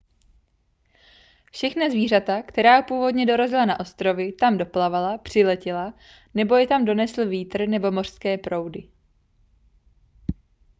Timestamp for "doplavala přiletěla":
4.57-5.93